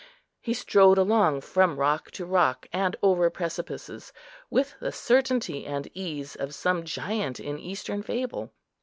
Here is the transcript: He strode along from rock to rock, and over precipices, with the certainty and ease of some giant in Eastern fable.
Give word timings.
He 0.39 0.55
strode 0.55 0.97
along 0.97 1.41
from 1.41 1.77
rock 1.77 2.09
to 2.13 2.25
rock, 2.25 2.65
and 2.73 2.95
over 3.03 3.29
precipices, 3.29 4.11
with 4.49 4.73
the 4.79 4.91
certainty 4.91 5.63
and 5.67 5.87
ease 5.93 6.35
of 6.35 6.55
some 6.55 6.85
giant 6.85 7.39
in 7.39 7.59
Eastern 7.59 8.01
fable. 8.01 8.51